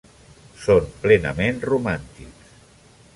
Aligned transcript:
Són 0.61 0.87
plenament 1.03 1.61
romàntics. 1.73 2.57